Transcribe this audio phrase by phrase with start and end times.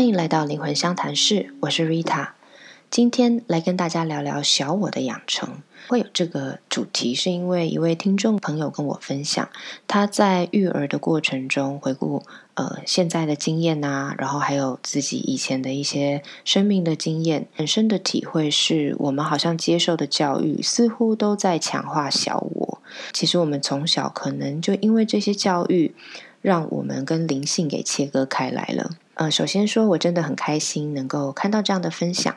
[0.00, 2.28] 欢迎来到灵魂相谈室，我是 Rita。
[2.90, 5.58] 今天来跟大家聊聊小我的养成。
[5.88, 9.50] 会有这个主题，是因为一位听众朋友跟我分享，
[9.86, 12.22] 他在育儿的过程中回顾
[12.54, 22.82] 呃现在的经验呐，然后还有自己以前的一些生命的经验，很深的体会是我们好像接受的教育似乎都在强化小我。
[23.12, 25.94] 其实我们从小可能就因为这些教育，
[26.40, 28.92] 让我们跟灵性给切割开来了。
[29.20, 32.34] 呃，首先说我真的很开心能够看到这样的分享。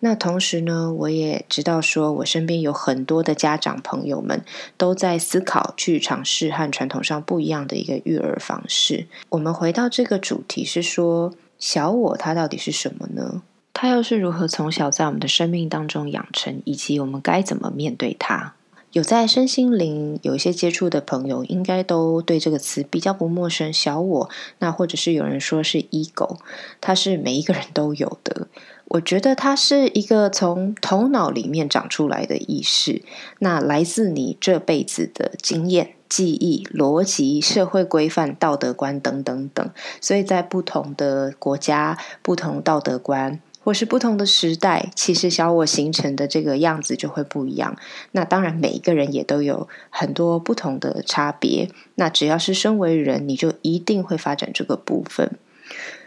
[0.00, 4.42] 那同时呢，我也知道说我身边有很多的家长朋友们
[4.78, 9.06] 都在思考去尝试和传统上不一样的一个育儿方式。
[9.28, 13.42] 我们回到这个主题是说，小我它到底是什么呢？
[13.74, 18.54] 它又是如何从小在我们的生命当中养成，以及我们该怎么面对它？
[18.94, 23.72] 有在身心灵有一些接触的朋友，应该都对这个词比较不陌生。
[23.72, 26.38] 小我，那或者是有人说是 ego，
[26.80, 28.46] 它是每一个人都有的。
[28.86, 33.02] 我觉得它是一个从头脑里面长出来的意识，
[33.40, 39.68] 那来自你这辈子的经验、记忆、逻辑、社会规范、道德观等等等。
[40.00, 43.40] 所以在不同的国家、不同道德观。
[43.64, 47.76] 或是不同的时代，其实小我形成的这个样子就会不一样。
[48.12, 51.70] 那当然，每一个人也都有很多不同的差别。
[51.94, 55.38] 那只要是身为人，你就一定会发展这个部分。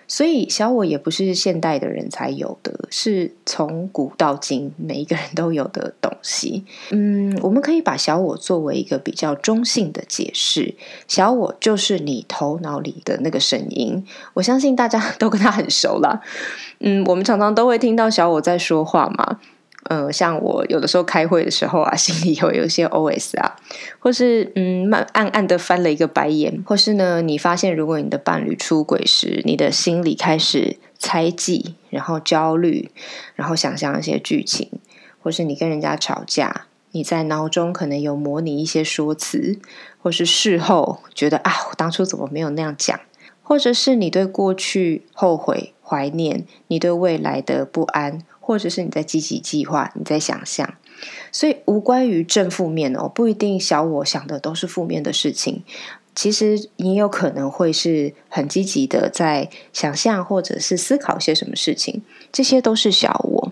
[0.08, 6.64] 所以，小我也不是现代的人才有的，是从古到今每一个人都有的东西。
[6.92, 10.76] 嗯，我们可以把小我作为一个比较中性的解释，
[11.08, 14.06] 小我就是你头脑里的那个声音。
[14.34, 16.22] 我相信大家 都跟他很熟了。
[16.80, 19.40] 嗯，我们常常都会听到小我在说话嘛。
[19.90, 23.56] 呃，像我有的时候开会的时候啊， 心里会有一些 OS 啊，
[24.00, 32.92] 或是嗯，慢暗暗的翻了一个白眼，或是呢，你发现如果你的伴侣出轨时，你的心里开始猜忌，然后焦虑，
[33.36, 34.70] 然后想象一些剧情，
[35.22, 39.60] 或是你跟人家吵架，你在脑中可能有模拟一些说辞，
[40.02, 43.00] 或是事后觉得啊，我当初怎么没有那样讲，
[43.44, 48.20] 或者是你对过去后悔、怀念，你对未来的不安。
[48.48, 50.76] 或者是你在积极计划，你在想象，
[51.34, 55.66] 所以无关于正负面哦，不一定小我想的都是负面的事情。
[56.16, 63.52] 其实你有可能会是很积极的在想象，或者是思考些什么事情，这些都是小我。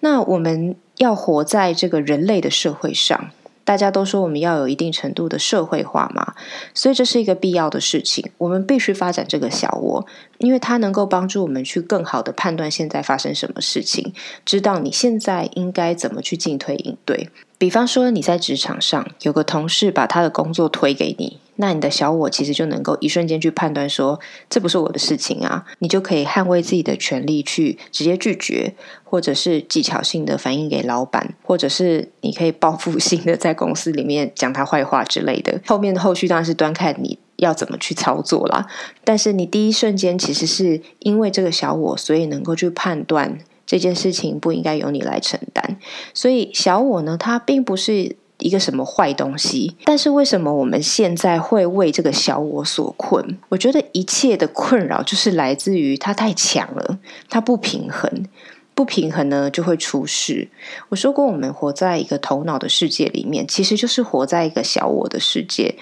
[0.00, 3.30] 那我们要活在这个人类的社会上。
[3.64, 6.34] 大家都说我们要有一定程度的社会化嘛，
[6.74, 8.30] 所以这是一个必要的事情。
[8.38, 10.06] 我们必须发展这个小我，
[10.38, 14.12] 因为它能够帮助我们去更好的判断现在发生什么事情，
[14.44, 17.30] 知道你现在应该怎么去进退应对。
[17.56, 21.38] 比方说你在职场上有个同事把他的工作推给你。
[21.56, 24.18] 那你的小我其实就能够一瞬间去判断说，
[24.50, 35.60] 这不是我的事情啊，你就可以捍卫自己的权利去直接拒绝，或者是技巧性的反映给老板，或者是你可以报复性的在公司里面讲他坏话之类的。
[35.66, 38.66] 后面的后续当然是端看你要怎么去操作啦。
[39.04, 45.78] 但是你第一瞬间其实是因为这个小我，所以能够去判断这件事情不应该由你来承担。
[46.12, 48.16] 所以小我呢，它并不是。
[48.44, 49.74] 一个什么坏东西？
[49.86, 53.38] 但是为什么我们现在会为这个小我所困？
[53.48, 56.98] 我觉得一切的困扰就是来自于它太强了，
[57.30, 58.26] 它不平衡，
[58.74, 60.48] 不平衡呢就会出事。
[60.90, 65.76] 我说过，我们活在一个头脑的世界里面，其实就是活在一个小我的世界。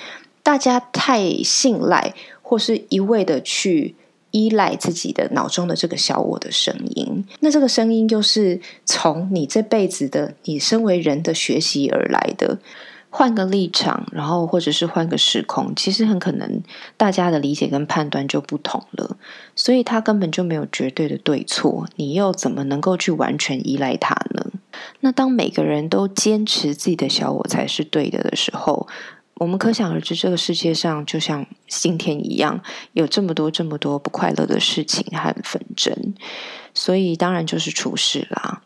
[0.45, 3.97] 大家太信赖，或是一味的去。
[4.33, 12.59] 依赖自己的脑中的这个小我的声音，那这个声音就是从你这辈子的你身为人的学习而来的。
[13.15, 16.63] 换个立场，然后或者是换个时空，其实很可能
[16.97, 19.19] 大家的理解跟判断就不同了。
[19.55, 24.47] 所以它根本就没有绝对的对错，你又怎么能够去完全依赖它呢？
[25.01, 28.89] 那当每个人都坚持自己的小我才是对的的时候。
[29.43, 32.61] 我们可想而知，这个世界上就像今天一样，
[32.93, 36.15] 有这么多、这么多不快乐的事情和纷争，
[36.73, 38.63] 所以当然就是出事啦。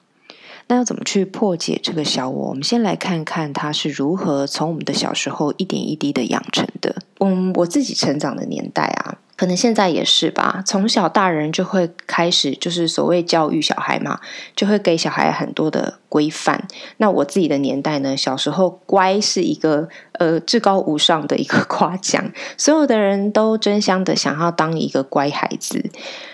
[0.69, 2.49] 那要怎么去破解这个小我？
[2.51, 6.97] 我们先来看看它是如何从我们的小时候一点一滴的养成的。
[7.21, 9.19] 嗯，我自己成长的年代啊。
[9.37, 14.19] 可能现在也是吧，从小大人就会开始，就是所谓教育小孩嘛，
[14.57, 16.67] 就会给小孩很多的规范。
[16.97, 25.91] 那我自己的年代呢，小时候乖是一个呃至高无上的一个 夸奖，所有的人都争相的想要当一个乖孩子。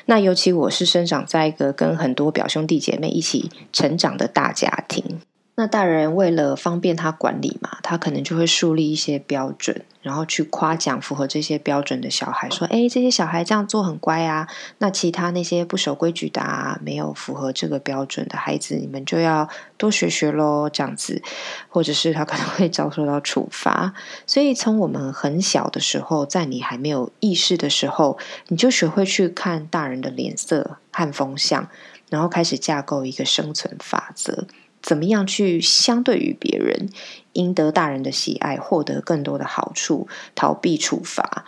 [0.06, 5.20] 那尤其我是生长在一个跟很多表兄弟姐妹一起成长的大家庭。
[5.62, 14.48] 那大人为了方便他管理嘛，他可能就会树立一些标准，然后去夸奖符合这些标准的小孩，说：“哎，这些小孩这样做很乖啊。”
[14.78, 21.22] 那其他那些不守规矩的、啊、没有符合这个标准的孩子，你们就要多学学喽，这样子，
[21.68, 23.94] 或者是他可能会遭受到处罚。
[24.26, 28.18] 所以从我们很小的时候，在你还没有意识的时候，
[28.48, 31.68] 你就学会去看大人的脸色和风向，
[32.10, 34.48] 然后开始架构一个生存法则。
[34.82, 36.88] 怎么样去相对于别人，
[37.34, 41.44] 赢得大人的喜爱，获得更多的好处，逃避处罚？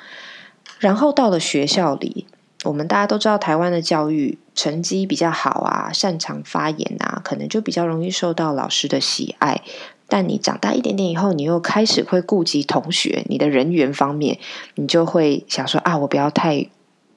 [0.78, 2.26] 然后到了学校里，
[2.64, 9.62] 我们大家都知道，台湾的教育成绩比较好啊，擅长发言啊，可能就比较容易受到老师的喜爱。
[10.06, 14.38] 但你长大一点点以后，你又开始会顾及同学，你的人缘方面，
[14.74, 16.68] 你就会想说啊，我不要太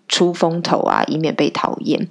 [0.07, 2.07] 出风头啊，以免被讨厌。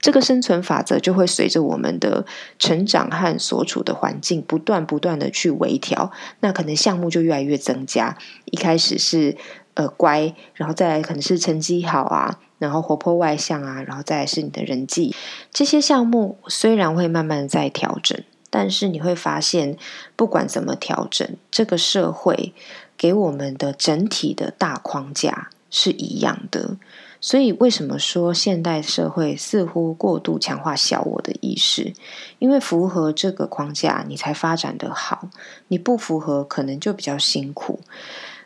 [0.00, 2.24] 这个生存法则就会随着我们的
[2.58, 8.16] 成长和所处的环境不断不断的去微调，那可能项目就越来越增加。
[8.44, 9.36] 一开始是
[9.74, 15.14] 呃乖，然后再来可能是成绩好啊，然后活泼外向啊，然后再来是你的人际。
[15.52, 19.76] 这些项目虽然会慢慢在调整，但是你会发现，
[20.14, 22.54] 不管怎么调整，这个社会
[22.96, 26.76] 给我们的整体的大框架是一样的。
[27.20, 31.92] 所以，为什么说现代社会似乎过度强化小我的意识？
[32.38, 35.28] 因为符合这个框架，你才发展的好；
[35.68, 37.80] 你不符合，可能就比较辛苦。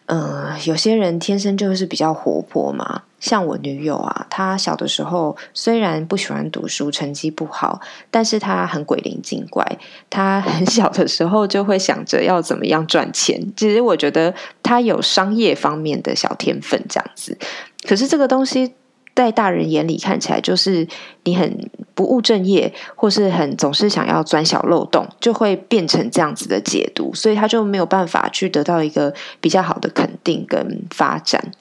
[0.06, 7.80] 嗯，有些人天生就是比较活泼嘛，像我女友啊，她小的时候虽然不喜欢读书，成绩不好，
[8.10, 9.64] 但是她很鬼灵精怪。
[10.10, 13.52] 她很小的时候就会想着要怎么样赚钱。
[13.56, 17.38] 其实我觉得她有商业方面的小天分，这样子。
[17.82, 18.74] 可是这个东西
[19.14, 20.86] 在大人眼里看起来，就是
[21.24, 31.52] 你很不务正业，或是很总是想要钻小漏洞，就会变成这样子的解读，所以他就没有办法去得到一个比较好的肯定跟发展。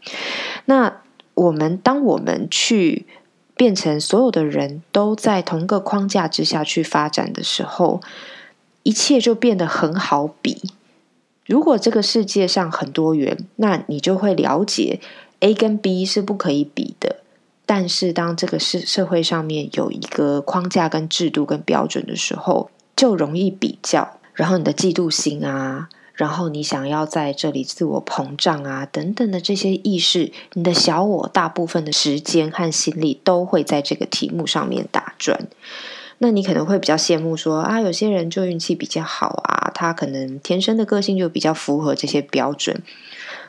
[0.66, 1.02] 那
[1.34, 3.06] 我们当我们去
[3.56, 8.00] 变成所有的人都在同个框架之下去发展的时候，
[8.84, 10.62] 一切就变得很好比。
[11.46, 15.02] 如果这个世界上很多元，那你就会了解。
[15.42, 17.18] A 跟 B 是不可以比的，
[17.66, 35.48] 但是当这个社社会上面有一个框架、跟制度、跟标准的时候，就容易比较，然后你的嫉妒心啊，然后你想要在这里自我膨胀啊，等等的这些意识，你的小我大部分的时间和心力都会在这个题目上面打转。
[36.20, 42.84] 那你可能会比较羡慕说啊，有些人就运气比较好啊，他可能天生的个性就比较符合这些标准。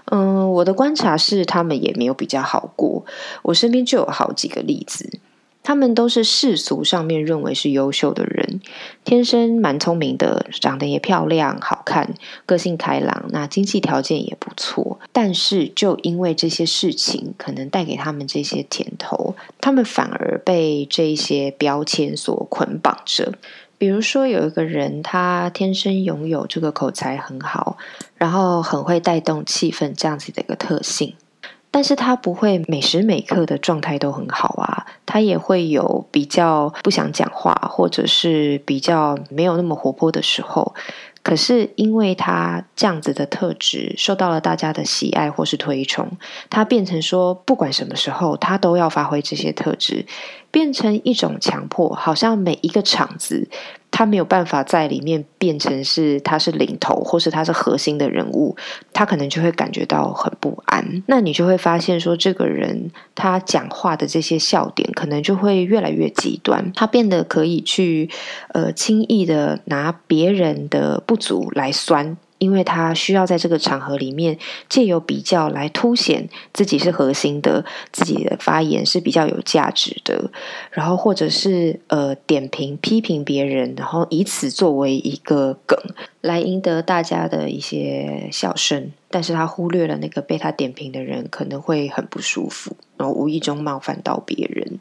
[0.07, 3.05] 嗯，我的观察是，他们也没有比较好过。
[3.43, 5.19] 我身边就有好几个例子，
[5.63, 8.61] 他们都是世俗上面认为是优秀的人，
[9.05, 12.15] 天生蛮聪明的，长得也漂亮、好看，
[12.45, 14.99] 个性开朗，那经济条件也不错。
[15.13, 23.33] 但是，就因为这些事情可能带给他们这些甜头，他们反而被这些标签所捆绑着。
[23.83, 27.77] 比如说，有一个人，他天生拥有这个口才很好，
[28.15, 31.17] 然后很会带动气氛这样子的一个特性，
[31.69, 40.77] 但是他不会每时每刻的状态都很好啊，他也会有比较不想讲话，或者是比较没有那么活泼的时候。
[41.25, 46.09] 可是，因为他这样子的特质受到了大家的喜爱或是推崇，
[46.51, 50.05] 他变成说，不管什么时候，他都要发挥这些特质，
[50.53, 53.49] 变成一种强迫，好像每一个场子。
[53.95, 58.57] 他没有办法在里面变成是他是领头，或是他是核心的人物，
[58.91, 61.03] 他可能就会感觉到很不安。
[61.07, 66.73] 那你就会发现说，这个人他讲话的这些笑点，可能就会越来越极端。
[66.75, 68.09] 他变得可以去
[68.55, 72.17] 呃轻易的拿别人的不足来酸。
[72.43, 74.37] 因为他需要在这个场合里面
[74.69, 80.29] 借由比较来凸显自己是核心的，自己的发言是比较有价值的，
[80.73, 85.79] 然后或者是呃点评批评别人，然后以此作为一个梗
[86.21, 88.91] 来赢得大家的一些笑声。
[89.09, 94.81] 但是他忽略了那个被他点评的人可能会很不舒服，然后无意中冒犯到别人。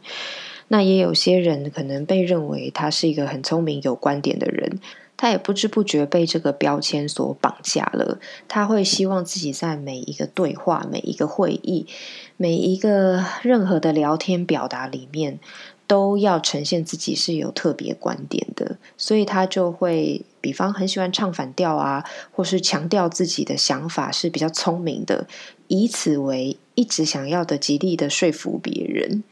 [0.70, 4.80] 那也有些人可能被认为他是一个很聪明、有观点的人。
[5.22, 8.18] 他也不知不觉被这个标签所绑架了。
[8.48, 11.86] 他会希望自己在每一个对话、每一个会议、
[12.38, 15.40] 每一个任何的聊天表达里面，
[15.86, 18.78] 都要呈现自己是有特别观点的。
[18.98, 25.28] 所以他就会，比方很喜欢唱反调啊，或是强调自己的想法是比较聪明的，
[25.68, 29.24] 以此为一直想要的极力的说服别人。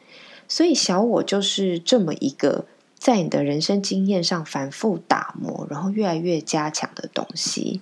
[0.48, 2.66] 所以小我就是这么一个。
[3.00, 7.82] 在你的人生经验上反复打磨，然后越来越加强的东西。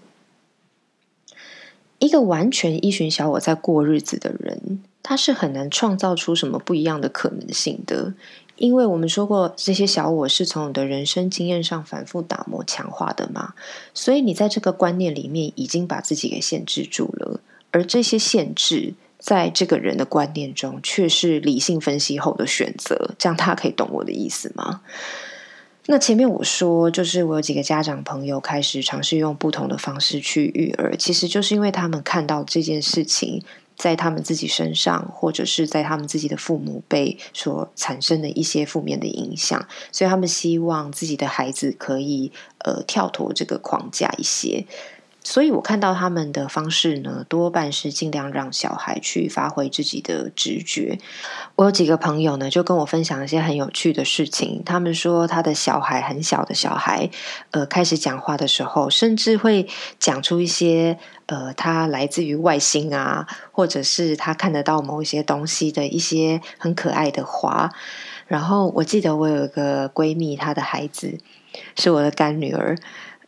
[2.00, 8.14] 一个完全依循小我在过日子的人，他是很难创造出什么不一样的可能性的。
[8.56, 13.54] 因为我们说过，这些小我是从你的人生经验上反复打磨、强化的嘛，
[13.94, 17.40] 所以你在这个观念里面已经把自己给限制住了。
[17.70, 23.16] 而这些限制，在这个人的观念中，却是理性分析后的选择。
[23.18, 24.82] 这样，他可以懂我的意思吗？
[25.88, 33.44] 那前面我说，就是我有几个家长朋友开始尝试用不同的方式去育儿，其实就是因为他们看到这件事情。
[33.78, 42.32] 在他们自己身上，或者是在他们自己的父母辈所产生的一些负面的影响，所以他们希望自己的孩子可以
[42.66, 44.66] 呃跳脱这个框架一些。
[45.30, 51.00] 所以我看到他们的方式呢，多半是尽量让小孩去发挥自己的直觉。
[51.58, 54.64] 我有几个朋友呢，就跟我分享一些很有趣的事情。
[54.66, 57.10] 他们说，他的小孩很小的小孩，
[57.52, 59.68] 呃，开始讲话的时候，甚至会
[60.00, 67.74] 讲出一些呃，他来自于外星啊，或者是他看得到某一些东西的一些很可爱的话。
[68.28, 71.18] 然后我记得我有一个闺蜜，她的孩子
[71.76, 72.78] 是我的干女儿。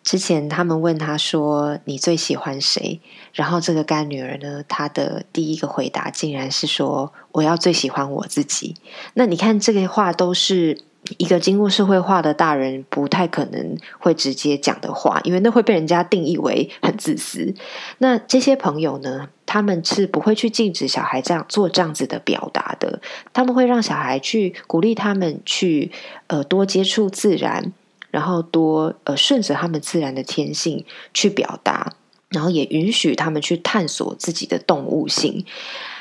[0.09, 2.99] 之前他们问他说：“你最喜欢谁？”
[3.31, 8.73] 然后这个干女儿呢，她的第一个回答竟然是说：“我要最喜欢我自己。”
[9.13, 10.81] 那你看，这个话都是
[11.19, 17.53] 一个经过社会化的大人不太可能会直接讲的话，因为那会被人家定义为很自私。
[17.99, 22.99] 那这些朋友呢，他们是不会去禁止小孩这样做这样子的表达的，
[23.31, 25.91] 他们会让小孩去鼓励他们去
[26.25, 27.73] 呃多接触自然。
[28.11, 31.93] 然后多呃顺着他们自然的天性去表达，
[32.29, 35.45] 然后也允许他们去探索自己的动物性，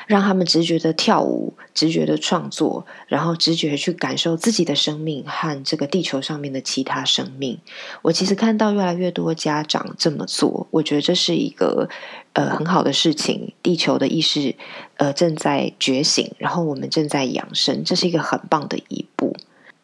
[0.07, 7.59] 让他们直觉的跳舞，直觉的创作，然后直觉去感受自己的生命和这个地球上面的其他生命。
[8.01, 11.89] 我其实看到越来越多家长这么做，我觉得这是一个
[12.33, 13.53] 呃很好的事情。
[13.61, 14.55] 地球的意识
[14.97, 19.08] 呃正在觉醒，然后我们正在养生，这是一个很棒的一步。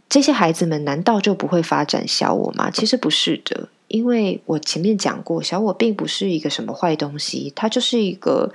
[0.08, 2.72] 这些孩子们难道就不会发展小我吗？
[2.72, 8.54] 其实不是的，因为我前面讲过，小我并不是一个什么坏东西，它就是一个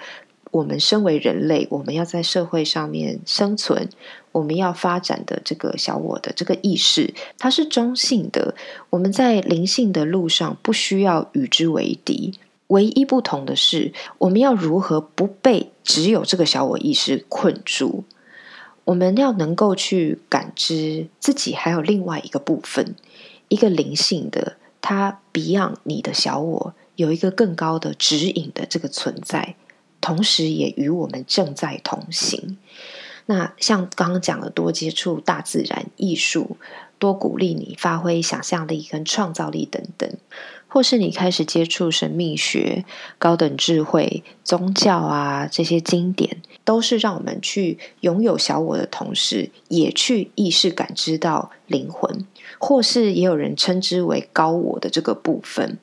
[0.52, 3.88] 我们身为人类，我们要在社会上面生存，
[4.32, 8.54] 我们要发展的这个小我的这个意识，它是中性的。
[8.88, 12.38] 我们在灵性的路上不需要与之为敌，
[12.68, 18.04] 唯一不同的是，我们要如何不被只有这个小我意识困住。
[18.84, 22.94] 我们要能够去感知自己还有另外一个部分，
[23.48, 29.54] 一个灵性的，它 Beyond 你的小我有一个更高的指引的这个存在，
[30.00, 32.58] 同时也与我们正在同行。
[33.26, 36.56] 那像刚刚讲的，多接触大自然、艺术，
[36.98, 40.10] 多鼓励你发挥想象力跟创造力等等。
[40.70, 42.84] 或是你开始接触神秘学、
[43.18, 52.24] 高等智慧、宗教啊，这些经典，都是让我们去拥有小我的同时，也去意识感知到灵魂，
[52.58, 55.78] 或是也有人称之为高我的这个部分。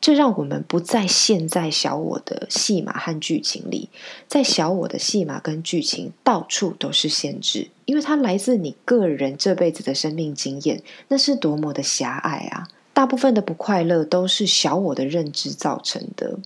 [0.00, 3.88] 这让我们不再陷在小我的戏码和剧情里，
[4.26, 12.66] 在小我的戏码跟剧情到处都是限制，因为它来自你个人这辈子的生命经验，那是多么的狭隘啊！
[12.92, 16.38] 大部分的不快乐都是小我的认知造成的。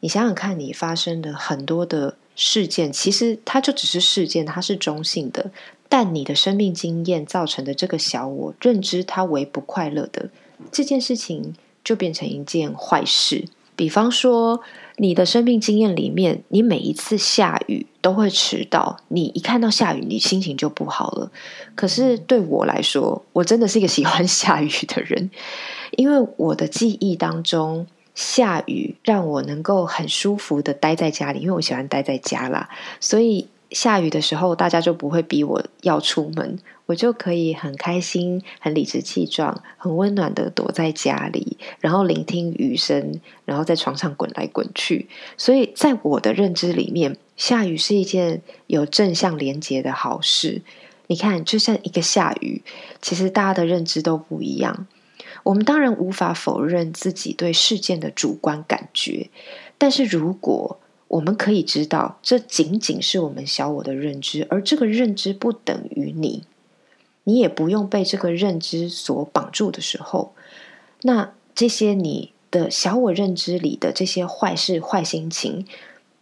[0.00, 5.50] 你想想看，你发生的很多的事件，其实它就只是事件，它是中性的。
[5.88, 10.30] 但你的生命经验造成的这个小我认知它为不快乐的
[10.72, 13.46] 这件事情，就变成一件坏事。
[13.76, 14.60] 比方说，
[14.96, 21.30] 你的生命经验里面，你每一次下雨都会迟到，你一看到下雨，你心情就不好了。
[21.74, 25.30] 可是对我来说，我真的是一个喜欢下雨的人。
[25.96, 45.08] 因为我的记忆当中，下雨让我能够很舒服的待在家里，因为我喜欢待在家啦，所以下雨的时候，大家就不会逼我要出门，我就可以很开心、很理直气壮、很温暖的躲在家里，然后聆听雨声，然后在床上滚来滚去。
[45.36, 50.62] 所以在我的认知里面，下雨是一件有正向连接的好事。
[51.08, 52.62] 你看，就像一个下雨，
[53.00, 54.86] 其实大家的认知都不一样。
[55.44, 59.30] 我们当然无法否认自己对事件的主观感觉，
[59.78, 66.42] 但是如果我们可以知道，这仅仅是我们小我的认知，而这个认知不等于你，
[67.28, 70.32] 你也不用被这个认知所绑住的时候，
[71.02, 75.66] 那这些你的小我认知里的这些坏事、坏心情，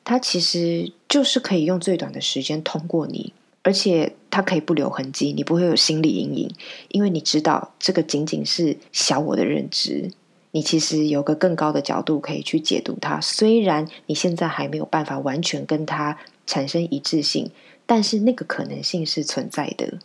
[0.02, 3.34] 它其实就是可以用最短的时间通过你。
[3.66, 6.54] 而且它可以不留痕迹，你不会有心理阴影，
[6.88, 10.10] 因为你知道这个仅仅是小我的认知。
[10.50, 17.50] 你其实有个更高的角度可以去解读它，虽然你现在还没有办法完全跟它产生一致性，
[17.86, 19.98] 但是那个可能性是存在的。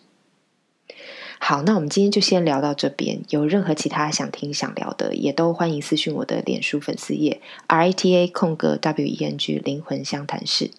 [1.42, 3.22] 好，那我们今天就先聊到这边。
[3.30, 10.70] 有任何其他想听、想聊的，也都欢迎私讯我的脸书粉丝页 R I T A 空格 W E N G 灵魂相谈室。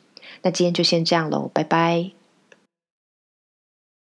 [0.42, 2.19] 那今天就先这样喽，拜拜。